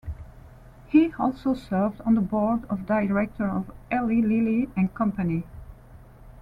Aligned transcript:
He 0.87 1.13
also 1.19 1.53
serves 1.53 1.99
on 2.01 2.15
the 2.15 2.21
board 2.21 2.65
of 2.71 2.87
directors 2.87 3.51
of 3.51 3.69
Eli 3.93 4.21
Lilly 4.25 4.67
and 4.75 4.91
Company. 4.95 5.43